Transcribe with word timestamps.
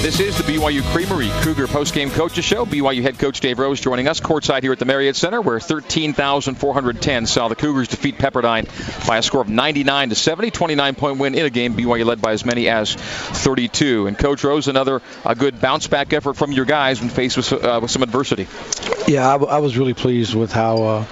This 0.00 0.20
is 0.20 0.38
the 0.38 0.44
BYU 0.44 0.80
Creamery 0.92 1.28
Cougar 1.42 1.66
postgame 1.66 2.12
coaches 2.12 2.44
show. 2.44 2.64
BYU 2.64 3.02
head 3.02 3.18
coach 3.18 3.40
Dave 3.40 3.58
Rose 3.58 3.80
joining 3.80 4.06
us 4.06 4.20
courtside 4.20 4.62
here 4.62 4.70
at 4.70 4.78
the 4.78 4.84
Marriott 4.84 5.16
Center, 5.16 5.40
where 5.40 5.58
13,410 5.58 7.26
saw 7.26 7.48
the 7.48 7.56
Cougars 7.56 7.88
defeat 7.88 8.16
Pepperdine 8.16 8.68
by 9.08 9.18
a 9.18 9.22
score 9.22 9.40
of 9.40 9.48
99 9.48 10.10
to 10.10 10.14
70, 10.14 10.52
29 10.52 10.94
point 10.94 11.18
win 11.18 11.34
in 11.34 11.44
a 11.44 11.50
game 11.50 11.74
BYU 11.74 12.06
led 12.06 12.22
by 12.22 12.30
as 12.30 12.44
many 12.44 12.68
as 12.68 12.94
32. 12.94 14.06
And 14.06 14.16
Coach 14.16 14.44
Rose, 14.44 14.68
another 14.68 15.02
a 15.24 15.34
good 15.34 15.60
bounce 15.60 15.88
back 15.88 16.12
effort 16.12 16.34
from 16.34 16.52
your 16.52 16.64
guys 16.64 17.00
when 17.00 17.10
faced 17.10 17.36
with, 17.36 17.52
uh, 17.52 17.80
with 17.82 17.90
some 17.90 18.04
adversity. 18.04 18.46
Yeah, 19.08 19.28
I, 19.28 19.36
I, 19.36 19.58
was 19.58 19.76
really 19.76 19.94
pleased 19.94 20.32
with 20.32 20.52
how. 20.52 20.82
Uh, 20.82 21.04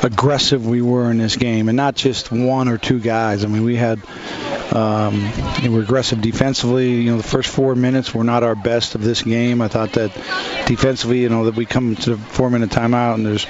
aggressive 0.00 0.64
we 0.64 0.80
were 0.80 1.10
in 1.10 1.18
this 1.18 1.34
game, 1.34 1.68
and 1.68 1.76
not 1.76 1.96
just 1.96 2.30
one 2.30 2.68
or 2.68 2.78
two 2.78 3.00
guys. 3.00 3.44
I 3.44 3.48
mean, 3.48 3.64
we 3.64 3.74
had 3.74 4.00
um, 4.72 5.32
we 5.62 5.68
were 5.68 5.80
aggressive 5.80 6.20
defensively. 6.20 6.94
You 6.94 7.12
know, 7.12 7.16
the 7.16 7.22
first 7.22 7.48
four 7.48 7.74
minutes 7.74 8.14
were 8.14 8.24
not 8.24 8.42
our 8.42 8.54
best 8.54 8.94
of 8.94 9.02
this 9.02 9.22
game. 9.22 9.62
I 9.62 9.68
thought 9.68 9.92
that 9.92 10.12
defensively, 10.66 11.20
you 11.20 11.28
know, 11.28 11.46
that 11.46 11.54
we 11.54 11.66
come 11.66 11.96
to 11.96 12.16
the 12.16 12.16
four-minute 12.16 12.70
timeout 12.70 13.14
and 13.14 13.26
there's 13.26 13.46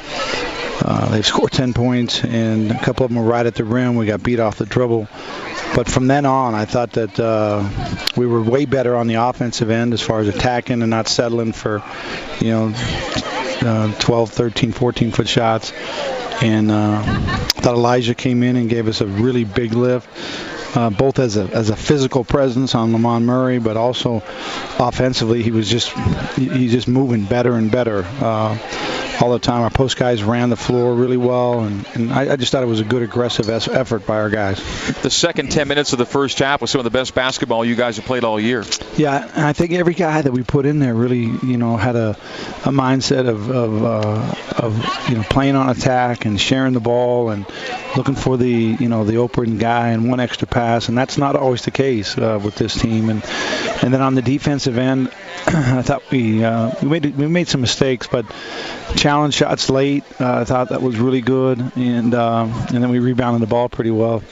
uh, 0.81 1.11
they've 1.11 1.27
scored 1.27 1.51
10 1.51 1.75
points, 1.75 2.23
and 2.23 2.71
a 2.71 2.79
couple 2.79 3.05
of 3.05 3.11
them 3.11 3.23
were 3.23 3.29
right 3.29 3.45
at 3.45 3.57
the 3.57 3.65
rim. 3.65 3.97
We 3.97 4.07
got 4.07 4.23
beat 4.23 4.39
off 4.39 4.59
the 4.59 4.67
dribble. 4.67 5.09
But 5.75 5.89
from 5.89 6.07
then 6.07 6.25
on, 6.25 6.55
I 6.55 6.65
thought 6.65 6.93
that 6.93 7.19
uh, 7.19 7.69
we 8.17 8.27
were 8.27 8.41
way 8.41 8.65
better 8.65 8.97
on 8.97 9.07
the 9.07 9.17
offensive 9.17 9.71
end 9.71 9.93
as 9.93 10.01
far 10.01 10.21
as 10.21 10.29
attacking 10.29 10.83
and 10.83 10.91
not 10.91 11.09
settling 11.09 11.53
for, 11.53 11.83
you 12.41 12.51
know, 12.51 12.73
uh, 13.61 13.93
12, 13.99 14.31
13, 14.31 14.73
14 14.73 15.11
foot 15.11 15.29
shots. 15.29 15.73
And 16.41 16.71
uh, 16.71 17.03
I 17.05 17.61
thought 17.61 17.75
Elijah 17.75 18.15
came 18.15 18.43
in 18.43 18.57
and 18.57 18.71
gave 18.71 18.87
us 18.87 19.01
a 19.01 19.07
really 19.07 19.45
big 19.45 19.73
lift 19.75 20.09
uh, 20.79 20.91
both 20.91 21.19
as 21.19 21.37
a 21.37 21.43
as 21.43 21.71
a 21.71 21.77
physical 21.77 22.25
presence 22.25 22.75
on 22.77 22.93
Lamond 22.93 23.27
Murray, 23.27 23.59
but 23.59 23.77
also 23.77 24.23
offensively, 24.79 25.43
he 25.43 25.51
was 25.51 25.69
just 25.69 25.91
he's 26.37 26.71
just 26.71 26.87
moving 26.87 27.25
better 27.25 27.55
and 27.55 27.71
better. 27.71 28.05
Uh, 28.21 28.57
all 29.21 29.33
the 29.33 29.39
time. 29.39 29.63
Our 29.63 29.71
post 29.71 29.97
guys 29.97 30.23
ran 30.23 30.51
the 30.51 30.57
floor 30.57 30.95
really 30.95 31.17
well, 31.17 31.61
and, 31.61 31.87
and 31.95 32.13
I, 32.13 32.33
I 32.33 32.37
just 32.37 32.53
thought 32.53 32.63
it 32.63 32.67
was 32.67 32.81
a 32.81 32.85
good 32.85 33.03
aggressive 33.03 33.49
effort 33.51 34.07
by 34.07 34.17
our 34.17 34.31
guys. 34.31 34.59
The 35.03 35.11
second 35.11 35.51
10 35.51 35.67
minutes 35.69 35.93
of 35.93 35.99
the 35.99 36.07
first 36.07 36.39
half 36.39 36.61
was 36.61 36.71
some 36.71 36.79
of 36.79 36.85
the 36.85 36.91
best 36.91 37.15
basketball 37.15 37.65
you 37.65 37.75
guys 37.75 37.97
have 37.97 38.05
played 38.05 38.25
all 38.25 38.39
year. 38.39 38.65
Yeah, 38.97 39.29
and 39.35 39.45
I 39.45 39.53
think 39.53 39.73
every 39.73 39.95
guy 39.95 40.23
that 40.23 40.33
we 40.33 40.43
put 40.43 40.67
in 40.67 40.79
there 40.79 40.95
really, 40.95 41.19
you 41.19 41.57
know, 41.57 41.77
had 41.77 41.97
a, 41.97 42.11
a 42.65 42.71
mindset 42.71 43.29
of 43.29 43.51
of, 43.51 43.85
uh, 43.85 44.35
of 44.57 45.09
you 45.09 45.17
know 45.17 45.23
playing 45.25 45.57
on 45.57 45.69
attack 45.69 46.25
and 46.25 46.41
sharing 46.41 46.73
the 46.73 46.81
ball 46.81 47.31
and 47.31 47.47
looking 47.99 48.15
for 48.15 48.37
the 48.37 48.49
you 48.49 48.89
know 48.89 49.05
the 49.05 49.17
open 49.17 49.59
guy 49.59 49.89
and 49.89 50.09
one 50.09 50.21
extra 50.21 50.47
pass, 50.47 50.89
and 50.89 50.97
that's 50.97 51.19
not 51.19 51.37
always 51.37 51.63
the 51.65 51.71
case 51.71 52.17
uh, 52.17 52.41
with 52.43 52.55
this 52.55 52.81
team. 52.81 53.11
And 53.11 53.23
and 53.83 53.93
then 53.93 54.01
on 54.01 54.15
the 54.15 54.23
defensive 54.23 54.79
end, 54.79 55.09
I 55.47 55.83
thought 55.83 56.09
we 56.11 56.43
uh, 56.45 56.73
we 56.81 56.89
made 56.89 57.17
we 57.17 57.27
made 57.27 57.49
some 57.49 57.61
mistakes, 57.61 58.07
but 58.07 58.25
challenge 58.97 59.35
shots 59.35 59.69
late. 59.69 60.05
Uh, 60.21 60.41
I 60.41 60.45
thought 60.45 60.71
that 60.71 60.81
was 60.81 60.99
really 60.99 61.21
good, 61.21 61.59
and 61.77 62.15
uh, 62.15 62.45
and 62.45 62.83
then 62.83 62.89
we 62.89 63.01
rebounded 63.01 63.43
the 63.43 63.51
ball 63.51 63.69
pretty 63.69 63.91
well. 63.91 64.23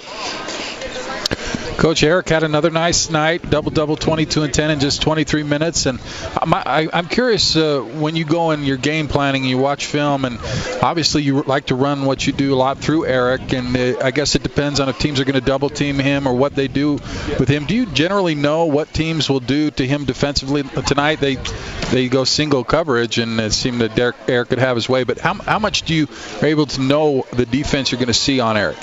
Coach 1.76 2.02
Eric 2.02 2.30
had 2.30 2.42
another 2.42 2.70
nice 2.70 3.10
night, 3.10 3.50
double 3.50 3.70
double, 3.70 3.96
22 3.96 4.44
and 4.44 4.54
10 4.54 4.70
in 4.70 4.80
just 4.80 5.02
23 5.02 5.42
minutes. 5.42 5.84
And 5.84 6.00
I'm, 6.40 6.54
I, 6.54 6.88
am 6.90 7.06
curious 7.06 7.54
uh, 7.54 7.80
when 7.80 8.16
you 8.16 8.24
go 8.24 8.52
in 8.52 8.64
your 8.64 8.78
game 8.78 9.08
planning, 9.08 9.42
and 9.42 9.50
you 9.50 9.58
watch 9.58 9.84
film, 9.84 10.24
and 10.24 10.38
obviously 10.82 11.22
you 11.22 11.42
like 11.42 11.66
to 11.66 11.74
run 11.74 12.06
what 12.06 12.26
you 12.26 12.32
do 12.32 12.54
a 12.54 12.56
lot 12.56 12.78
through 12.78 13.06
Eric. 13.06 13.52
And 13.52 13.76
I 13.76 14.10
guess 14.10 14.34
it 14.34 14.42
depends 14.42 14.80
on 14.80 14.88
if 14.88 14.98
teams 14.98 15.20
are 15.20 15.24
going 15.24 15.34
to 15.34 15.40
double 15.42 15.68
team 15.68 15.98
him 15.98 16.26
or 16.26 16.34
what 16.34 16.54
they 16.54 16.66
do 16.66 16.92
with 17.38 17.48
him. 17.48 17.66
Do 17.66 17.74
you 17.74 17.84
generally 17.86 18.34
know 18.34 18.64
what 18.64 18.92
teams 18.94 19.28
will 19.28 19.40
do 19.40 19.70
to 19.72 19.86
him 19.86 20.06
defensively 20.06 20.62
tonight? 20.62 21.20
They 21.20 21.36
they 21.90 22.08
go 22.08 22.24
single 22.24 22.64
coverage, 22.64 23.18
and 23.18 23.38
it 23.38 23.52
seemed 23.52 23.82
that 23.82 23.94
Derek, 23.94 24.16
Eric 24.28 24.48
could 24.48 24.58
have 24.58 24.76
his 24.76 24.88
way. 24.88 25.04
But 25.04 25.18
how, 25.18 25.34
how 25.34 25.58
much 25.58 25.82
do 25.82 25.94
you 25.94 26.08
are 26.40 26.46
able 26.46 26.66
to 26.66 26.80
know 26.80 27.26
the 27.32 27.46
defense 27.46 27.92
you're 27.92 27.98
going 27.98 28.08
to 28.08 28.14
see 28.14 28.40
on 28.40 28.56
Eric? 28.56 28.76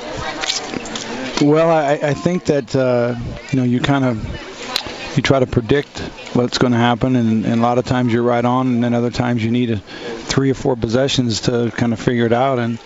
Well, 1.42 1.70
I, 1.70 1.94
I 1.94 2.14
think 2.14 2.46
that 2.46 2.76
uh, 2.76 3.16
you 3.52 3.58
know 3.58 3.64
you 3.64 3.80
kind 3.80 4.06
of 4.06 5.18
you 5.18 5.24
try 5.24 5.40
to 5.40 5.48
predict 5.48 6.00
what's 6.34 6.58
going 6.58 6.74
to 6.74 6.80
happen, 6.80 7.16
and, 7.16 7.46
and, 7.46 7.60
a 7.60 7.62
lot 7.62 7.78
of 7.78 7.86
times 7.86 8.12
you're 8.12 8.24
right 8.24 8.44
on, 8.44 8.68
and 8.68 8.84
then 8.84 8.94
other 8.94 9.12
times 9.12 9.44
you 9.44 9.52
need 9.52 9.70
a, 9.70 9.78
three 9.78 10.50
or 10.50 10.54
four 10.56 10.76
possessions 10.76 11.42
to 11.42 11.72
kind 11.76 11.94
of 11.94 12.00
figure 12.00 12.26
it 12.26 12.34
out. 12.34 12.60
And 12.60 12.80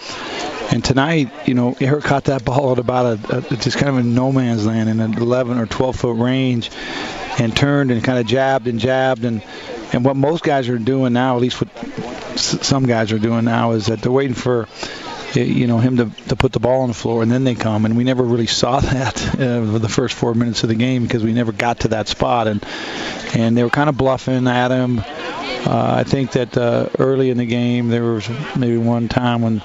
and 0.72 0.84
tonight, 0.84 1.32
you 1.46 1.54
know, 1.54 1.76
Eric 1.80 2.04
caught 2.04 2.26
that 2.26 2.44
ball 2.46 2.74
at 2.74 2.80
about 2.80 3.32
a, 3.32 3.38
a 3.38 3.42
just 3.58 3.78
kind 3.78 3.90
of 3.90 3.98
a 3.98 4.04
no 4.04 4.32
man's 4.32 4.66
land 4.66 4.90
in 4.90 5.00
an 5.00 5.14
11 5.14 5.58
or 5.58 5.66
12 5.66 5.96
foot 5.96 6.18
range, 6.18 6.72
and 7.40 7.56
turned 7.56 7.92
and 7.92 8.04
kind 8.04 8.20
of 8.20 8.26
jabbed 8.26 8.68
and 8.68 8.80
jabbed 8.80 9.24
and 9.24 9.44
and 9.94 10.04
what 10.04 10.16
most 10.16 10.44
guys 10.44 10.68
are 10.68 10.78
doing 10.78 11.14
now, 11.14 11.36
at 11.36 11.42
least 11.42 11.62
what 11.62 12.38
some 12.38 12.86
guys 12.86 13.12
are 13.12 13.20
doing 13.20 13.46
now, 13.46 13.72
is 13.72 13.86
that 13.88 14.02
they're 14.02 14.12
waiting 14.12 14.36
for 14.36 14.68
you 15.46 15.68
know 15.68 15.78
him 15.78 15.98
to, 15.98 16.10
to 16.28 16.36
put 16.36 16.52
the 16.52 16.60
ball 16.60 16.82
on 16.82 16.88
the 16.88 16.94
floor 16.94 17.24
and 17.24 17.32
then 17.32 17.44
they 17.44 17.56
come 17.56 17.86
and 17.86 17.96
we 17.98 18.04
never 18.04 18.24
really 18.24 18.48
saw 18.48 18.80
that 18.82 19.24
uh, 19.36 19.72
for 19.72 19.80
the 19.80 19.90
first 19.90 20.16
four 20.16 20.34
minutes 20.34 20.64
of 20.64 20.70
the 20.70 20.76
game 20.76 21.04
because 21.04 21.24
we 21.24 21.34
never 21.34 21.52
got 21.52 21.82
to 21.82 21.90
that 21.90 22.08
spot 22.08 22.48
and 22.48 22.66
and 23.34 23.58
they 23.58 23.64
were 23.64 23.70
kind 23.70 23.90
of 23.90 23.98
bluffing 23.98 24.48
at 24.48 24.72
him. 24.72 25.00
Uh, 25.00 25.96
I 25.98 26.04
think 26.04 26.32
that 26.32 26.58
uh, 26.58 26.90
early 26.98 27.30
in 27.30 27.38
the 27.38 27.46
game 27.46 27.90
there 27.90 28.04
was 28.04 28.30
maybe 28.56 28.78
one 28.78 29.10
time 29.10 29.42
when 29.42 29.62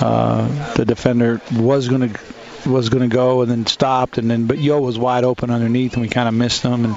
uh, 0.00 0.74
the 0.74 0.84
defender 0.84 1.40
was 1.56 1.88
going 1.88 2.12
to 2.12 2.20
was 2.66 2.88
going 2.88 3.08
to 3.08 3.14
go 3.14 3.42
and 3.42 3.50
then 3.50 3.66
stopped 3.66 4.18
and 4.18 4.30
then 4.30 4.46
but 4.46 4.58
Yo 4.58 4.80
was 4.80 4.98
wide 4.98 5.24
open 5.24 5.50
underneath 5.50 5.94
and 5.94 6.02
we 6.02 6.08
kind 6.08 6.28
of 6.28 6.34
missed 6.34 6.62
him 6.62 6.84
and 6.84 6.96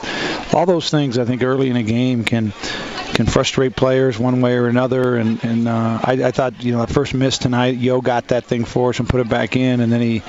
all 0.53 0.65
those 0.65 0.89
things 0.89 1.17
I 1.17 1.25
think 1.25 1.43
early 1.43 1.69
in 1.69 1.75
a 1.75 1.83
game 1.83 2.23
can 2.23 2.51
can 3.13 3.25
frustrate 3.25 3.75
players 3.75 4.17
one 4.17 4.41
way 4.41 4.55
or 4.55 4.67
another. 4.67 5.17
And, 5.17 5.43
and 5.43 5.67
uh, 5.67 5.99
I, 6.03 6.13
I 6.13 6.31
thought, 6.31 6.63
you 6.63 6.71
know, 6.71 6.85
the 6.85 6.93
first 6.93 7.13
miss 7.13 7.37
tonight, 7.37 7.75
Yo 7.77 8.01
got 8.01 8.29
that 8.29 8.45
thing 8.45 8.65
for 8.65 8.89
us 8.89 8.99
and 8.99 9.07
put 9.07 9.19
it 9.19 9.29
back 9.29 9.55
in, 9.55 9.81
and 9.81 9.91
then 9.91 10.01
he, 10.01 10.23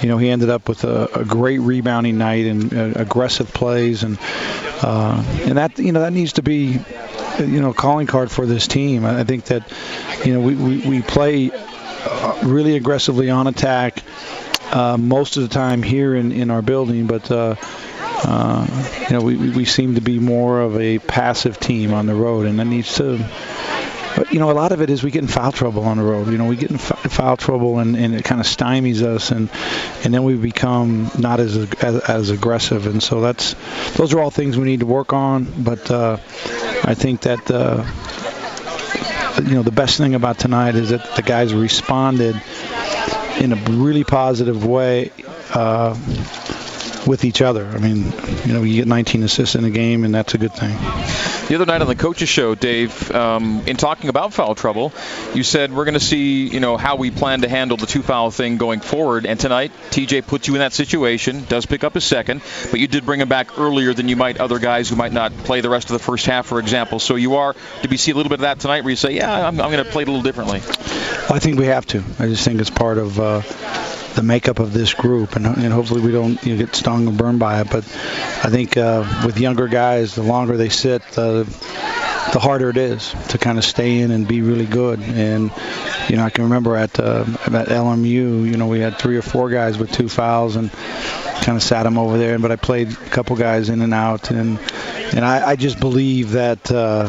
you 0.00 0.08
know, 0.08 0.18
he 0.18 0.28
ended 0.28 0.50
up 0.50 0.68
with 0.68 0.84
a, 0.84 1.20
a 1.20 1.24
great 1.24 1.58
rebounding 1.58 2.18
night 2.18 2.46
and 2.46 2.72
uh, 2.72 3.00
aggressive 3.00 3.52
plays, 3.52 4.02
and 4.02 4.18
uh, 4.82 5.22
and 5.42 5.58
that, 5.58 5.78
you 5.78 5.92
know, 5.92 6.00
that 6.00 6.12
needs 6.12 6.34
to 6.34 6.42
be, 6.42 6.78
you 7.38 7.60
know, 7.60 7.70
a 7.70 7.74
calling 7.74 8.06
card 8.06 8.30
for 8.30 8.46
this 8.46 8.68
team. 8.68 9.04
I 9.04 9.24
think 9.24 9.44
that, 9.46 9.70
you 10.24 10.34
know, 10.34 10.40
we 10.40 10.54
we, 10.54 10.88
we 10.88 11.02
play 11.02 11.50
uh, 11.52 12.40
really 12.44 12.76
aggressively 12.76 13.30
on 13.30 13.46
attack. 13.46 14.02
Uh, 14.70 14.98
most 14.98 15.38
of 15.38 15.42
the 15.42 15.48
time 15.48 15.82
here 15.82 16.14
in, 16.14 16.30
in 16.30 16.50
our 16.50 16.60
building, 16.60 17.06
but 17.06 17.30
uh, 17.30 17.54
uh, 18.24 18.66
you 19.08 19.16
know, 19.16 19.22
we, 19.22 19.36
we 19.36 19.64
seem 19.64 19.94
to 19.94 20.00
be 20.00 20.18
more 20.18 20.60
of 20.60 20.78
a 20.80 20.98
passive 20.98 21.58
team 21.60 21.94
on 21.94 22.06
the 22.06 22.14
road, 22.14 22.46
and 22.46 22.58
that 22.58 22.66
needs 22.66 22.96
to. 22.96 23.18
But, 24.16 24.32
you 24.32 24.40
know, 24.40 24.50
a 24.50 24.52
lot 24.52 24.72
of 24.72 24.80
it 24.80 24.90
is 24.90 25.04
we 25.04 25.12
get 25.12 25.22
in 25.22 25.28
foul 25.28 25.52
trouble 25.52 25.84
on 25.84 25.98
the 25.98 26.02
road. 26.02 26.28
You 26.28 26.38
know, 26.38 26.46
we 26.46 26.56
get 26.56 26.70
in 26.70 26.78
foul 26.78 27.36
trouble, 27.36 27.78
and, 27.78 27.96
and 27.96 28.14
it 28.14 28.24
kind 28.24 28.40
of 28.40 28.46
stymies 28.46 29.02
us, 29.02 29.30
and 29.30 29.48
and 30.02 30.12
then 30.12 30.24
we 30.24 30.34
become 30.34 31.10
not 31.18 31.38
as, 31.38 31.56
as 31.56 32.00
as 32.00 32.30
aggressive. 32.30 32.86
And 32.86 33.00
so 33.02 33.20
that's 33.20 33.54
those 33.96 34.12
are 34.14 34.20
all 34.20 34.30
things 34.30 34.56
we 34.56 34.64
need 34.64 34.80
to 34.80 34.86
work 34.86 35.12
on. 35.12 35.44
But 35.62 35.88
uh, 35.90 36.18
I 36.84 36.94
think 36.94 37.20
that 37.22 37.48
uh, 37.50 37.84
you 39.42 39.54
know 39.54 39.62
the 39.62 39.70
best 39.70 39.98
thing 39.98 40.16
about 40.16 40.38
tonight 40.38 40.74
is 40.74 40.88
that 40.90 41.14
the 41.14 41.22
guys 41.22 41.54
responded 41.54 42.40
in 43.38 43.52
a 43.52 43.56
really 43.70 44.02
positive 44.02 44.66
way. 44.66 45.12
Uh, 45.54 45.94
with 47.08 47.24
each 47.24 47.40
other. 47.40 47.66
I 47.66 47.78
mean, 47.78 48.04
you 48.44 48.52
know, 48.52 48.62
you 48.62 48.74
get 48.76 48.86
19 48.86 49.22
assists 49.22 49.54
in 49.54 49.64
a 49.64 49.70
game, 49.70 50.04
and 50.04 50.14
that's 50.14 50.34
a 50.34 50.38
good 50.38 50.52
thing. 50.52 50.76
The 51.48 51.54
other 51.54 51.64
night 51.64 51.80
on 51.80 51.86
the 51.86 51.96
coaches 51.96 52.28
show, 52.28 52.54
Dave, 52.54 53.10
um, 53.10 53.62
in 53.66 53.78
talking 53.78 54.10
about 54.10 54.34
foul 54.34 54.54
trouble, 54.54 54.92
you 55.34 55.42
said 55.42 55.72
we're 55.72 55.86
going 55.86 55.94
to 55.94 56.00
see, 56.00 56.46
you 56.46 56.60
know, 56.60 56.76
how 56.76 56.96
we 56.96 57.10
plan 57.10 57.40
to 57.40 57.48
handle 57.48 57.78
the 57.78 57.86
two 57.86 58.02
foul 58.02 58.30
thing 58.30 58.58
going 58.58 58.80
forward. 58.80 59.24
And 59.24 59.40
tonight, 59.40 59.72
TJ 59.90 60.26
puts 60.26 60.46
you 60.46 60.54
in 60.54 60.60
that 60.60 60.74
situation, 60.74 61.44
does 61.48 61.64
pick 61.64 61.82
up 61.82 61.94
his 61.94 62.04
second, 62.04 62.42
but 62.70 62.78
you 62.78 62.86
did 62.86 63.06
bring 63.06 63.20
him 63.20 63.28
back 63.28 63.58
earlier 63.58 63.94
than 63.94 64.08
you 64.08 64.16
might 64.16 64.38
other 64.38 64.58
guys 64.58 64.90
who 64.90 64.96
might 64.96 65.12
not 65.12 65.32
play 65.38 65.62
the 65.62 65.70
rest 65.70 65.88
of 65.88 65.94
the 65.94 66.04
first 66.04 66.26
half, 66.26 66.46
for 66.46 66.60
example. 66.60 66.98
So 66.98 67.16
you 67.16 67.36
are, 67.36 67.56
did 67.80 67.90
we 67.90 67.96
see 67.96 68.10
a 68.10 68.14
little 68.14 68.28
bit 68.28 68.40
of 68.40 68.42
that 68.42 68.60
tonight 68.60 68.84
where 68.84 68.90
you 68.90 68.96
say, 68.96 69.12
yeah, 69.12 69.48
I'm, 69.48 69.58
I'm 69.58 69.72
going 69.72 69.82
to 69.82 69.90
play 69.90 70.02
it 70.02 70.08
a 70.08 70.10
little 70.10 70.22
differently? 70.22 70.58
I 70.58 71.38
think 71.38 71.58
we 71.58 71.66
have 71.66 71.86
to. 71.86 72.04
I 72.18 72.26
just 72.26 72.44
think 72.44 72.60
it's 72.60 72.70
part 72.70 72.98
of. 72.98 73.18
Uh, 73.18 73.40
the 74.18 74.24
makeup 74.24 74.58
of 74.58 74.72
this 74.72 74.94
group, 74.94 75.36
and, 75.36 75.46
and 75.46 75.72
hopefully 75.72 76.00
we 76.00 76.10
don't 76.10 76.42
you 76.44 76.56
know, 76.56 76.66
get 76.66 76.74
stung 76.74 77.06
or 77.06 77.12
burned 77.12 77.38
by 77.38 77.60
it. 77.60 77.70
But 77.70 77.84
I 77.84 78.50
think 78.50 78.76
uh, 78.76 79.22
with 79.24 79.38
younger 79.38 79.68
guys, 79.68 80.16
the 80.16 80.24
longer 80.24 80.56
they 80.56 80.70
sit, 80.70 81.02
the 81.12 81.46
harder 82.40 82.68
it 82.68 82.76
is 82.76 83.14
to 83.28 83.38
kind 83.38 83.58
of 83.58 83.64
stay 83.64 84.00
in 84.00 84.10
and 84.10 84.26
be 84.26 84.42
really 84.42 84.66
good. 84.66 84.98
And 85.00 85.52
you 86.08 86.16
know, 86.16 86.24
I 86.24 86.30
can 86.30 86.44
remember 86.44 86.74
at 86.74 86.98
uh, 86.98 87.24
at 87.28 87.68
LMU, 87.68 88.04
you 88.44 88.56
know, 88.56 88.66
we 88.66 88.80
had 88.80 88.98
three 88.98 89.16
or 89.16 89.22
four 89.22 89.50
guys 89.50 89.78
with 89.78 89.92
two 89.92 90.08
fouls, 90.08 90.56
and 90.56 90.72
kind 90.72 91.56
of 91.56 91.62
sat 91.62 91.84
them 91.84 91.96
over 91.96 92.18
there. 92.18 92.40
But 92.40 92.50
I 92.50 92.56
played 92.56 92.90
a 92.90 93.10
couple 93.10 93.36
guys 93.36 93.68
in 93.68 93.82
and 93.82 93.94
out, 93.94 94.32
and 94.32 94.58
and 95.14 95.24
I, 95.24 95.50
I 95.50 95.56
just 95.56 95.78
believe 95.78 96.32
that 96.32 96.72
uh, 96.72 97.08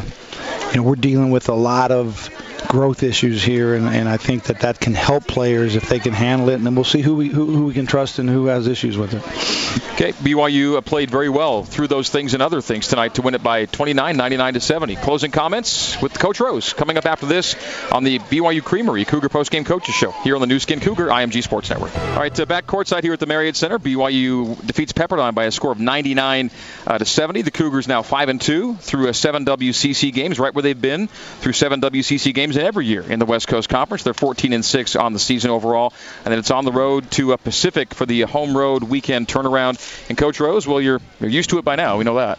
you 0.70 0.76
know 0.76 0.84
we're 0.84 0.94
dealing 0.94 1.32
with 1.32 1.48
a 1.48 1.54
lot 1.54 1.90
of 1.90 2.29
growth 2.70 3.02
issues 3.02 3.42
here, 3.42 3.74
and, 3.74 3.84
and 3.84 4.08
I 4.08 4.16
think 4.16 4.44
that 4.44 4.60
that 4.60 4.78
can 4.78 4.94
help 4.94 5.26
players 5.26 5.74
if 5.74 5.88
they 5.88 5.98
can 5.98 6.12
handle 6.12 6.50
it, 6.50 6.54
and 6.54 6.64
then 6.64 6.76
we'll 6.76 6.84
see 6.84 7.02
who 7.02 7.16
we 7.16 7.28
who, 7.28 7.46
who 7.46 7.66
we 7.66 7.74
can 7.74 7.86
trust 7.86 8.20
and 8.20 8.30
who 8.30 8.46
has 8.46 8.68
issues 8.68 8.96
with 8.96 9.12
it. 9.12 9.69
Okay, 10.00 10.12
BYU 10.12 10.82
played 10.82 11.10
very 11.10 11.28
well 11.28 11.62
through 11.62 11.86
those 11.86 12.08
things 12.08 12.32
and 12.32 12.42
other 12.42 12.62
things 12.62 12.88
tonight 12.88 13.16
to 13.16 13.22
win 13.22 13.34
it 13.34 13.42
by 13.42 13.66
29, 13.66 14.16
99 14.16 14.54
to 14.54 14.60
70. 14.60 14.96
Closing 14.96 15.30
comments 15.30 16.00
with 16.00 16.18
Coach 16.18 16.40
Rose 16.40 16.72
coming 16.72 16.96
up 16.96 17.04
after 17.04 17.26
this 17.26 17.54
on 17.92 18.02
the 18.02 18.18
BYU 18.18 18.64
Creamery 18.64 19.04
Cougar 19.04 19.28
Postgame 19.28 19.66
Coaches 19.66 19.94
Show 19.94 20.10
here 20.10 20.34
on 20.34 20.40
the 20.40 20.46
Nu 20.46 20.58
Skin 20.58 20.80
Cougar 20.80 21.08
IMG 21.08 21.42
Sports 21.42 21.68
Network. 21.68 21.94
All 21.96 22.16
right, 22.16 22.40
uh, 22.40 22.46
back 22.46 22.66
courtside 22.66 23.02
here 23.02 23.12
at 23.12 23.20
the 23.20 23.26
Marriott 23.26 23.56
Center. 23.56 23.78
BYU 23.78 24.66
defeats 24.66 24.92
Pepperdine 24.92 25.34
by 25.34 25.44
a 25.44 25.50
score 25.50 25.70
of 25.70 25.78
99 25.78 26.50
uh, 26.86 26.98
to 26.98 27.04
70. 27.04 27.42
The 27.42 27.50
Cougars 27.50 27.86
now 27.86 28.00
five 28.00 28.30
and 28.30 28.40
two 28.40 28.76
through 28.76 29.08
a 29.08 29.14
seven 29.14 29.44
WCC 29.44 30.14
games, 30.14 30.40
right 30.40 30.54
where 30.54 30.62
they've 30.62 30.80
been 30.80 31.08
through 31.08 31.52
seven 31.52 31.82
WCC 31.82 32.32
games 32.32 32.56
every 32.56 32.86
year 32.86 33.02
in 33.02 33.18
the 33.18 33.26
West 33.26 33.48
Coast 33.48 33.68
Conference. 33.68 34.02
They're 34.02 34.14
14 34.14 34.54
and 34.54 34.64
six 34.64 34.96
on 34.96 35.12
the 35.12 35.18
season 35.18 35.50
overall, 35.50 35.92
and 36.24 36.32
then 36.32 36.38
it's 36.38 36.50
on 36.50 36.64
the 36.64 36.72
road 36.72 37.10
to 37.12 37.34
uh, 37.34 37.36
Pacific 37.36 37.92
for 37.92 38.06
the 38.06 38.22
home 38.22 38.56
road 38.56 38.82
weekend 38.82 39.28
turnaround. 39.28 39.59
And 40.08 40.16
Coach 40.16 40.40
Rose, 40.40 40.66
well, 40.66 40.80
you're 40.80 41.00
you're 41.20 41.30
used 41.30 41.50
to 41.50 41.58
it 41.58 41.64
by 41.64 41.76
now. 41.76 41.98
We 41.98 42.04
know 42.04 42.16
that. 42.16 42.38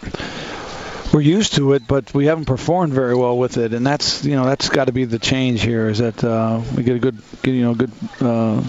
We're 1.13 1.21
used 1.21 1.55
to 1.55 1.73
it, 1.73 1.87
but 1.87 2.13
we 2.13 2.27
haven't 2.27 2.45
performed 2.45 2.93
very 2.93 3.15
well 3.15 3.37
with 3.37 3.57
it, 3.57 3.73
and 3.73 3.85
that's 3.85 4.23
you 4.23 4.35
know 4.35 4.45
that's 4.45 4.69
got 4.69 4.85
to 4.85 4.93
be 4.93 5.05
the 5.05 5.19
change 5.19 5.61
here. 5.61 5.89
Is 5.89 5.99
that 5.99 6.23
uh, 6.23 6.61
we 6.75 6.83
get 6.83 6.95
a 6.95 6.99
good, 6.99 7.17
get, 7.43 7.53
you 7.53 7.63
know, 7.63 7.75
good 7.75 7.91
uh, 8.21 8.63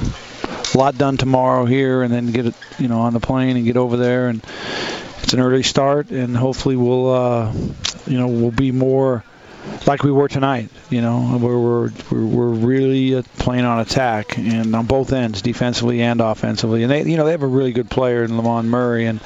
lot 0.74 0.98
done 0.98 1.16
tomorrow 1.16 1.64
here, 1.64 2.02
and 2.02 2.12
then 2.12 2.32
get 2.32 2.46
it 2.46 2.54
you 2.78 2.88
know 2.88 3.00
on 3.00 3.12
the 3.12 3.20
plane 3.20 3.56
and 3.56 3.64
get 3.64 3.76
over 3.76 3.96
there, 3.96 4.28
and 4.28 4.44
it's 5.22 5.32
an 5.32 5.40
early 5.40 5.62
start, 5.62 6.10
and 6.10 6.36
hopefully 6.36 6.74
we'll 6.74 7.10
uh, 7.10 7.52
you 8.06 8.18
know 8.18 8.26
we'll 8.26 8.50
be 8.50 8.72
more 8.72 9.24
like 9.86 10.02
we 10.02 10.12
were 10.12 10.28
tonight. 10.28 10.70
You 10.90 11.00
know, 11.00 11.38
we're 11.40 11.58
we're, 11.58 11.90
we're 12.10 12.48
really 12.48 13.16
uh, 13.16 13.22
playing 13.38 13.64
on 13.64 13.80
attack 13.80 14.38
and 14.38 14.74
on 14.74 14.86
both 14.86 15.12
ends, 15.12 15.42
defensively 15.42 16.02
and 16.02 16.20
offensively. 16.20 16.82
And 16.82 16.90
they, 16.90 17.04
you 17.04 17.16
know, 17.16 17.24
they 17.24 17.32
have 17.32 17.42
a 17.42 17.48
really 17.48 17.72
good 17.72 17.90
player 17.90 18.24
in 18.24 18.36
Lamond 18.36 18.70
Murray, 18.70 19.06
and 19.06 19.20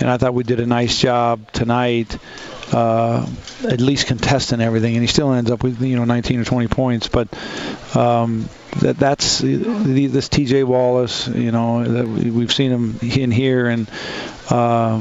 and 0.00 0.10
I 0.10 0.16
thought 0.18 0.34
we 0.34 0.44
did 0.44 0.60
a 0.60 0.66
nice 0.66 0.98
job 0.98 1.50
tonight. 1.52 2.18
Uh, 2.72 3.24
at 3.62 3.80
least 3.80 4.08
contesting 4.08 4.60
everything, 4.60 4.94
and 4.94 5.02
he 5.02 5.06
still 5.06 5.32
ends 5.32 5.52
up 5.52 5.62
with 5.62 5.80
you 5.80 5.94
know 5.94 6.04
19 6.04 6.40
or 6.40 6.44
20 6.44 6.66
points. 6.66 7.06
But 7.06 7.28
um, 7.96 8.48
that 8.80 8.98
that's 8.98 9.38
this 9.38 10.28
T.J. 10.28 10.64
Wallace, 10.64 11.28
you 11.28 11.52
know, 11.52 11.84
that 11.84 12.06
we've 12.06 12.52
seen 12.52 12.72
him 12.72 12.98
in 13.00 13.30
here, 13.30 13.68
and 13.68 13.88
uh, 14.50 15.00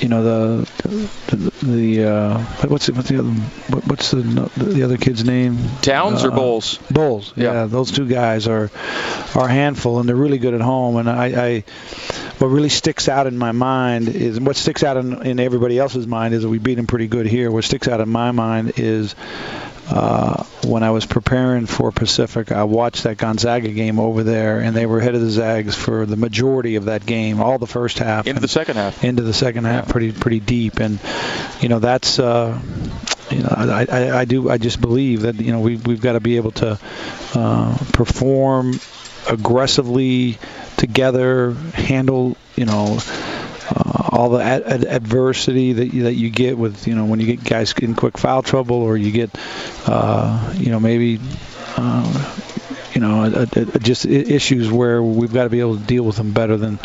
you 0.00 0.08
know 0.08 0.22
the 0.22 1.08
the, 1.28 1.66
the 1.66 2.04
uh, 2.04 2.38
what's 2.68 2.90
what's 2.90 3.08
the 3.08 3.18
other 3.18 3.30
what's 3.86 4.10
the 4.10 4.22
the 4.56 4.82
other 4.82 4.96
kid's 4.96 5.24
name? 5.24 5.58
Towns 5.82 6.24
uh, 6.24 6.28
or 6.28 6.30
Bowles? 6.30 6.78
Bowles. 6.90 7.32
Yeah. 7.36 7.52
yeah. 7.52 7.64
those 7.66 7.90
two 7.90 8.06
guys 8.06 8.48
are 8.48 8.70
are 9.34 9.48
a 9.48 9.52
handful, 9.52 10.00
and 10.00 10.08
they're 10.08 10.16
really 10.16 10.38
good 10.38 10.54
at 10.54 10.60
home. 10.60 10.96
And 10.96 11.08
I, 11.08 11.26
I 11.26 11.64
what 12.38 12.48
really 12.48 12.68
sticks 12.68 13.08
out 13.08 13.26
in 13.26 13.38
my 13.38 13.52
mind 13.52 14.08
is 14.08 14.40
what 14.40 14.56
sticks 14.56 14.82
out 14.82 14.96
in, 14.96 15.24
in 15.24 15.40
everybody 15.40 15.78
else's 15.78 16.06
mind 16.06 16.34
is 16.34 16.42
that 16.42 16.48
we 16.48 16.58
beat 16.58 16.74
them 16.74 16.86
pretty 16.86 17.06
good 17.06 17.26
here. 17.26 17.50
What 17.50 17.64
sticks 17.64 17.88
out 17.88 18.00
in 18.00 18.08
my 18.08 18.32
mind 18.32 18.72
is 18.76 19.14
uh, 19.88 20.44
when 20.64 20.82
I 20.82 20.90
was 20.90 21.04
preparing 21.04 21.66
for 21.66 21.92
Pacific, 21.92 22.52
I 22.52 22.64
watched 22.64 23.04
that 23.04 23.18
Gonzaga 23.18 23.68
game 23.68 23.98
over 23.98 24.22
there, 24.22 24.60
and 24.60 24.74
they 24.74 24.86
were 24.86 24.98
ahead 24.98 25.14
of 25.14 25.20
the 25.20 25.30
Zags 25.30 25.74
for 25.74 26.06
the 26.06 26.16
majority 26.16 26.76
of 26.76 26.86
that 26.86 27.04
game, 27.04 27.40
all 27.40 27.58
the 27.58 27.66
first 27.66 27.98
half. 27.98 28.26
Into 28.26 28.40
the 28.40 28.48
second 28.48 28.76
half. 28.76 29.04
Into 29.04 29.22
the 29.22 29.34
second 29.34 29.64
half, 29.64 29.88
pretty 29.88 30.12
pretty 30.12 30.40
deep, 30.40 30.78
and 30.80 30.98
you 31.60 31.68
know 31.68 31.78
that's. 31.78 32.18
Uh, 32.18 32.58
you 33.30 33.42
know, 33.42 33.48
I, 33.50 33.86
I, 33.90 34.18
I 34.20 34.24
do. 34.26 34.50
I 34.50 34.58
just 34.58 34.80
believe 34.80 35.22
that 35.22 35.40
you 35.40 35.52
know 35.52 35.60
we 35.60 35.76
we've 35.76 36.00
got 36.00 36.12
to 36.12 36.20
be 36.20 36.36
able 36.36 36.52
to 36.52 36.78
uh, 37.34 37.76
perform 37.92 38.78
aggressively 39.28 40.38
together, 40.76 41.52
handle 41.52 42.36
you 42.56 42.64
know 42.66 42.98
uh, 43.70 44.08
all 44.10 44.30
the 44.30 44.42
ad- 44.42 44.62
ad- 44.64 44.84
adversity 44.84 45.72
that 45.72 45.94
you, 45.94 46.04
that 46.04 46.14
you 46.14 46.30
get 46.30 46.58
with 46.58 46.86
you 46.86 46.94
know 46.94 47.04
when 47.04 47.20
you 47.20 47.26
get 47.26 47.42
guys 47.42 47.72
in 47.74 47.94
quick 47.94 48.18
foul 48.18 48.42
trouble 48.42 48.76
or 48.76 48.96
you 48.96 49.10
get 49.10 49.30
uh, 49.86 50.52
you 50.56 50.70
know 50.70 50.80
maybe 50.80 51.20
uh, 51.76 52.36
you 52.92 53.00
know 53.00 53.46
just 53.78 54.06
issues 54.06 54.70
where 54.70 55.02
we've 55.02 55.32
got 55.32 55.44
to 55.44 55.50
be 55.50 55.60
able 55.60 55.78
to 55.78 55.84
deal 55.84 56.04
with 56.04 56.16
them 56.16 56.32
better 56.32 56.56
than 56.56 56.78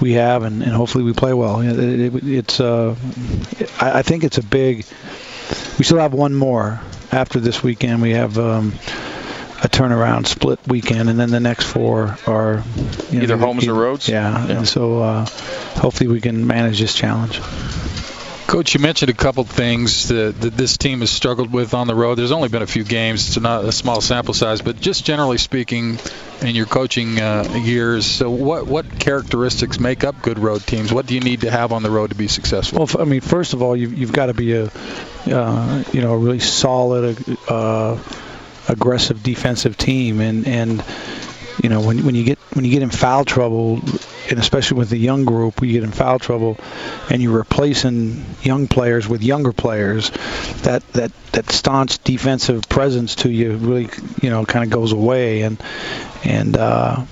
we 0.00 0.12
have 0.12 0.42
and, 0.42 0.62
and 0.62 0.72
hopefully 0.72 1.04
we 1.04 1.12
play 1.12 1.32
well. 1.32 1.60
It, 1.60 1.78
it, 1.78 2.24
it's 2.24 2.60
uh, 2.60 2.94
I, 3.80 3.98
I 3.98 4.02
think 4.02 4.24
it's 4.24 4.38
a 4.38 4.42
big. 4.42 4.84
We 5.78 5.84
still 5.84 5.98
have 5.98 6.12
one 6.12 6.34
more 6.34 6.80
after 7.10 7.40
this 7.40 7.62
weekend. 7.62 8.02
We 8.02 8.12
have. 8.12 8.38
Um, 8.38 8.72
a 9.60 9.68
turnaround 9.68 10.26
split 10.26 10.60
weekend, 10.68 11.08
and 11.10 11.18
then 11.18 11.30
the 11.30 11.40
next 11.40 11.64
four 11.64 12.16
are 12.26 12.62
you 13.10 13.18
know, 13.18 13.22
either 13.24 13.36
homes 13.36 13.66
or 13.66 13.74
roads. 13.74 14.08
Yeah, 14.08 14.46
yeah. 14.46 14.58
and 14.58 14.68
so 14.68 15.02
uh, 15.02 15.26
hopefully 15.78 16.08
we 16.08 16.20
can 16.20 16.46
manage 16.46 16.80
this 16.80 16.94
challenge. 16.94 17.40
Coach, 18.46 18.72
you 18.72 18.80
mentioned 18.80 19.10
a 19.10 19.14
couple 19.14 19.44
things 19.44 20.08
that, 20.08 20.40
that, 20.40 20.56
this 20.56 20.78
team 20.78 21.00
has 21.00 21.10
struggled 21.10 21.52
with 21.52 21.74
on 21.74 21.86
the 21.86 21.94
road. 21.94 22.14
There's 22.14 22.32
only 22.32 22.48
been 22.48 22.62
a 22.62 22.66
few 22.66 22.82
games; 22.82 23.28
it's 23.28 23.38
not 23.38 23.64
a 23.64 23.72
small 23.72 24.00
sample 24.00 24.32
size, 24.32 24.62
but 24.62 24.80
just 24.80 25.04
generally 25.04 25.36
speaking, 25.36 25.98
in 26.40 26.54
your 26.54 26.64
coaching 26.64 27.20
uh, 27.20 27.60
years, 27.62 28.06
so 28.06 28.30
what 28.30 28.66
what 28.66 28.98
characteristics 28.98 29.78
make 29.78 30.02
up 30.02 30.22
good 30.22 30.38
road 30.38 30.62
teams? 30.66 30.90
What 30.92 31.06
do 31.06 31.14
you 31.14 31.20
need 31.20 31.42
to 31.42 31.50
have 31.50 31.72
on 31.72 31.82
the 31.82 31.90
road 31.90 32.08
to 32.08 32.16
be 32.16 32.28
successful? 32.28 32.78
Well, 32.78 33.02
I 33.02 33.04
mean, 33.04 33.20
first 33.20 33.52
of 33.52 33.62
all, 33.62 33.76
you've, 33.76 33.98
you've 33.98 34.12
got 34.12 34.26
to 34.26 34.34
be 34.34 34.54
a 34.54 34.70
uh, 35.26 35.84
you 35.92 36.00
know 36.00 36.14
a 36.14 36.18
really 36.18 36.40
solid. 36.40 37.18
Uh, 37.48 37.98
aggressive 38.68 39.22
defensive 39.22 39.76
team, 39.76 40.20
and 40.20 40.46
and 40.46 40.84
you 41.62 41.68
know 41.68 41.80
when 41.80 42.04
when 42.04 42.14
you 42.14 42.24
get 42.24 42.38
when 42.52 42.64
you 42.64 42.70
get 42.70 42.82
in 42.82 42.90
foul 42.90 43.24
trouble, 43.24 43.80
and 44.30 44.38
especially 44.38 44.78
with 44.78 44.90
the 44.90 44.98
young 44.98 45.24
group, 45.24 45.60
we 45.60 45.72
get 45.72 45.84
in 45.84 45.92
foul 45.92 46.18
trouble, 46.18 46.58
and 47.10 47.22
you're 47.22 47.36
replacing 47.36 48.24
young 48.42 48.68
players 48.68 49.08
with 49.08 49.22
younger 49.22 49.52
players, 49.52 50.10
that 50.62 50.86
that 50.92 51.12
that 51.32 51.50
staunch 51.50 52.02
defensive 52.04 52.68
presence 52.68 53.16
to 53.16 53.30
you 53.30 53.56
really 53.56 53.88
you 54.22 54.30
know 54.30 54.44
kind 54.44 54.64
of 54.64 54.70
goes 54.70 54.92
away, 54.92 55.42
and 55.42 55.62
and. 56.24 56.56
Uh, 56.56 57.04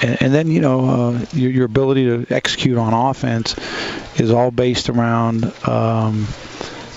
and, 0.00 0.22
and 0.22 0.32
then 0.32 0.48
you 0.48 0.60
know 0.60 0.88
uh, 0.88 1.24
your, 1.32 1.50
your 1.50 1.64
ability 1.64 2.04
to 2.04 2.32
execute 2.32 2.78
on 2.78 2.94
offense 2.94 3.56
is 4.20 4.30
all 4.30 4.52
based 4.52 4.88
around 4.88 5.52
um, 5.66 6.28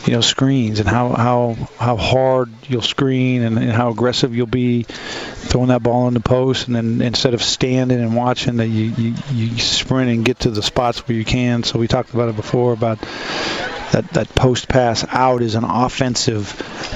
you 0.05 0.13
know 0.13 0.21
screens 0.21 0.79
and 0.79 0.87
how 0.89 1.09
how 1.09 1.53
how 1.77 1.95
hard 1.95 2.49
you'll 2.67 2.81
screen 2.81 3.43
and, 3.43 3.57
and, 3.57 3.71
how 3.71 3.89
aggressive 3.91 4.35
you'll 4.35 4.47
be 4.47 4.83
throwing 4.83 5.67
that 5.67 5.83
ball 5.83 6.07
in 6.07 6.13
the 6.13 6.19
post 6.19 6.67
and 6.67 6.75
then 6.75 7.01
instead 7.01 7.33
of 7.33 7.41
standing 7.41 7.99
and 7.99 8.15
watching 8.15 8.57
that 8.57 8.67
you, 8.67 8.85
you 8.97 9.15
you 9.31 9.57
sprint 9.59 10.09
and 10.09 10.25
get 10.25 10.39
to 10.39 10.51
the 10.51 10.63
spots 10.63 11.07
where 11.07 11.17
you 11.17 11.25
can. 11.25 11.63
So 11.63 11.79
we 11.79 11.87
talked 11.87 12.13
about 12.13 12.29
it 12.29 12.35
before 12.35 12.73
about 12.73 12.99
that 13.91 14.09
that 14.11 14.29
post 14.29 14.67
pass 14.67 15.05
out 15.09 15.41
is 15.41 15.55
an 15.55 15.63
offensive 15.63 16.47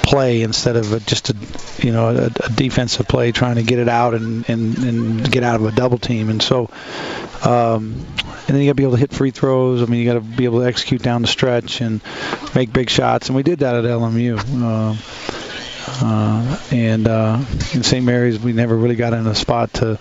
play 0.04 0.42
instead 0.42 0.76
of 0.76 0.94
a, 0.94 1.00
just 1.00 1.30
a 1.30 1.36
you 1.86 1.92
know 1.92 2.10
a, 2.10 2.26
a, 2.26 2.50
defensive 2.50 3.08
play 3.08 3.32
trying 3.32 3.56
to 3.56 3.64
get 3.64 3.80
it 3.80 3.90
out 3.90 4.14
and, 4.14 4.50
and 4.50 4.78
and 4.78 5.32
get 5.32 5.44
out 5.44 5.56
of 5.56 5.66
a 5.66 5.72
double 5.72 5.98
team 5.98 6.30
and 6.30 6.42
so 6.42 6.70
um, 7.44 8.06
and 8.48 8.56
then 8.56 8.62
you 8.62 8.68
got 8.68 8.72
to 8.72 8.76
be 8.76 8.84
able 8.84 8.94
to 8.94 9.00
hit 9.00 9.12
free 9.12 9.32
throws. 9.32 9.82
I 9.82 9.86
mean, 9.86 10.00
you 10.00 10.06
got 10.06 10.14
to 10.14 10.22
be 10.22 10.46
able 10.46 10.60
to 10.60 10.68
execute 10.68 11.02
down 11.02 11.22
the 11.22 11.28
stretch 11.28 11.82
and 11.82 12.02
make 12.54 12.72
big 12.72 12.90
shots, 12.90 13.28
and 13.28 13.36
we 13.36 13.44
did 13.44 13.60
that 13.60 13.76
at 13.76 13.84
LMU. 13.84 14.38
Uh, 14.64 14.96
uh, 15.88 16.60
and 16.72 17.08
uh, 17.08 17.44
in 17.74 17.84
St. 17.84 18.04
Mary's, 18.04 18.40
we 18.40 18.54
never 18.54 18.76
really 18.76 18.96
got 18.96 19.14
in 19.14 19.26
a 19.28 19.36
spot 19.36 19.74
to 19.76 20.00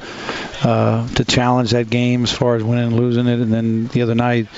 uh, 0.65 1.07
to 1.15 1.25
challenge 1.25 1.71
that 1.73 1.89
game 1.91 2.25
as 2.25 2.33
far 2.33 2.57
as 2.57 2.65
winning 2.65 2.87
and 2.87 2.97
losing 2.97 3.27
it. 3.27 3.41
And 3.41 3.53
then 3.53 3.87
the 3.89 4.03
other 4.03 4.15
night 4.15 4.49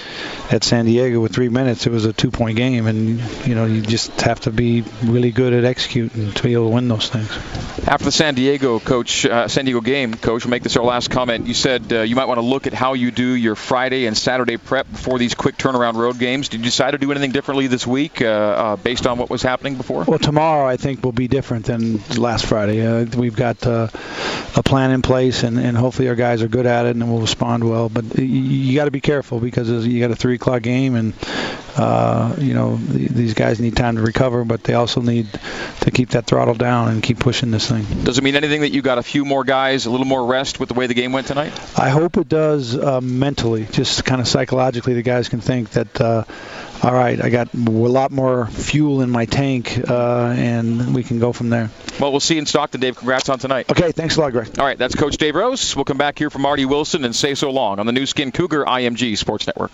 at 0.51 0.65
San 0.65 0.85
Diego 0.85 1.21
with 1.21 1.35
three 1.35 1.49
minutes, 1.49 1.87
it 1.87 1.91
was 1.91 2.05
a 2.05 2.13
two-point 2.13 2.57
game, 2.57 2.87
and 2.87 3.21
you 3.47 3.55
know 3.55 3.67
you 3.67 3.83
just 3.83 4.21
have 4.21 4.41
to 4.41 4.51
be 4.51 4.85
really 5.03 5.33
good 5.33 5.53
at 5.53 5.65
executing 5.65 6.33
to 6.33 6.43
be 6.43 6.53
able 6.53 6.69
to 6.69 6.75
win 6.75 6.89
those 6.89 7.09
things. 7.09 7.31
After 7.89 8.05
the 8.05 8.13
San 8.13 8.35
Diego 8.35 8.79
coach, 8.79 9.27
uh, 9.27 9.49
San 9.49 9.65
Diego 9.65 9.81
game, 9.81 10.15
coach, 10.15 10.45
we'll 10.45 10.51
make 10.51 10.63
this 10.63 10.77
our 10.77 10.85
last 10.85 11.11
comment. 11.11 11.47
You 11.47 11.55
said 11.55 11.93
uh, 11.93 12.01
you 12.03 12.17
might 12.17 12.27
want 12.27 12.39
to 12.39 12.47
look 12.47 12.67
at 12.67 12.73
how 12.73 12.95
you 12.95 13.11
do 13.11 13.35
your 13.35 13.57
Friday 13.57 14.07
and 14.07 14.17
Saturday 14.17 14.57
prep 14.57 14.91
before 14.91 15.19
these 15.19 15.35
quick 15.35 15.57
turnaround 15.57 15.95
road 15.95 16.19
games. 16.19 16.49
Did 16.49 16.59
you 16.61 16.65
decide 16.65 16.93
to 16.93 16.99
do 16.99 17.11
anything 17.11 17.33
differently 17.33 17.67
this 17.67 17.87
week 17.87 18.23
uh, 18.23 18.27
uh, 18.27 18.77
based 18.77 19.07
on 19.07 19.19
what 19.19 19.31
was 19.31 19.43
happening 19.43 19.75
before? 19.75 20.05
Well, 20.05 20.19
tomorrow 20.19 20.67
I 20.69 20.77
think 20.77 21.03
will 21.05 21.13
be 21.13 21.29
different 21.29 21.67
than 21.67 21.99
last 22.17 22.47
Friday. 22.47 22.87
Uh, 22.87 23.07
we've 23.17 23.37
got 23.37 23.67
uh, 23.67 23.89
a 24.57 24.63
plan 24.63 24.91
in 24.91 25.03
place, 25.03 25.43
and, 25.43 25.59
and 25.59 25.77
hopefully 25.77 25.96
our 26.00 26.15
guys 26.15 26.43
are 26.43 26.49
good 26.49 26.67
at 26.67 26.87
it 26.87 26.91
and 26.91 27.11
we'll 27.11 27.21
respond 27.21 27.69
well. 27.69 27.88
But 27.88 28.19
you, 28.19 28.25
you 28.25 28.76
got 28.76 28.85
to 28.87 28.91
be 28.91 29.00
careful 29.00 29.41
because 29.41 29.69
you 29.87 30.00
got 30.00 30.11
a 30.11 30.17
three 30.17 30.35
o'clock 30.35 30.62
game, 30.62 30.95
and 30.95 31.15
uh, 31.76 32.35
you 32.38 32.54
know, 32.54 32.76
the, 32.76 33.09
these 33.09 33.35
guys 33.35 33.61
need 33.61 33.76
time 33.76 33.97
to 33.97 34.02
recover, 34.02 34.45
but 34.45 34.64
they 34.64 34.75
also 34.75 35.00
need 35.00 35.28
to 35.80 35.90
keep 35.90 36.11
that 36.11 36.26
throttle 36.26 36.54
down 36.54 36.88
and 36.88 37.02
keep 37.02 37.18
pushing 37.18 37.50
this 37.50 37.68
thing. 37.68 37.85
Does 38.04 38.18
it 38.18 38.25
mean 38.25 38.37
anything 38.37 38.62
that 38.62 38.71
you 38.73 38.83
got 38.83 38.99
a 38.99 39.02
few 39.02 39.25
more 39.25 39.45
guys, 39.45 39.87
a 39.87 39.90
little 39.90 40.06
more 40.06 40.26
rest 40.26 40.59
with 40.59 40.68
the 40.68 40.75
way 40.75 40.87
the 40.87 40.95
game 40.95 41.12
went 41.12 41.26
tonight? 41.26 41.52
I 41.78 41.90
hope 41.90 42.16
it 42.16 42.28
does 42.28 42.76
uh, 42.76 43.00
mentally, 43.00 43.66
just 43.71 44.04
kind 44.04 44.21
of 44.21 44.28
psychologically. 44.28 44.95
The 44.95 45.02
guys 45.02 45.28
can 45.28 45.40
think 45.40 45.71
that, 45.71 46.00
uh, 46.00 46.25
all 46.83 46.92
right, 46.95 47.23
I 47.23 47.30
got 47.30 47.52
a 47.54 47.59
lot 47.59 48.11
more 48.11 48.47
fuel 48.47 49.02
in 49.02 49.11
my 49.11 49.26
tank, 49.26 49.78
uh, 49.88 50.35
and 50.37 50.95
we 50.95 51.02
can 51.02 51.18
go 51.18 51.33
from 51.33 51.50
there. 51.50 51.71
Well, 52.00 52.11
we'll 52.11 52.21
see 52.21 52.35
you 52.35 52.40
in 52.40 52.47
Stockton, 52.47 52.80
Dave. 52.80 52.97
Congrats 52.97 53.28
on 53.28 53.38
tonight. 53.38 53.71
Okay, 53.71 53.92
thanks 53.92 54.16
a 54.16 54.21
lot, 54.21 54.33
Greg. 54.33 54.59
All 54.59 54.64
right, 54.64 54.76
that's 54.76 54.95
Coach 54.95 55.16
Dave 55.16 55.35
Rose. 55.35 55.75
We'll 55.75 55.87
come 55.87 55.97
back 55.99 56.18
here 56.18 56.28
from 56.28 56.42
Marty 56.42 56.66
Wilson 56.66 57.04
and 57.04 57.16
say 57.16 57.35
so 57.35 57.50
long 57.50 57.78
on 57.78 57.87
the 57.87 57.92
Nu 57.92 58.04
Skin 58.04 58.33
Cougar 58.33 58.64
IMG 58.64 59.16
Sports 59.16 59.47
Network. 59.47 59.71